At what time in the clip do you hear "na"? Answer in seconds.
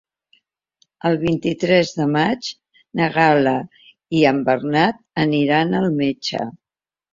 3.01-3.11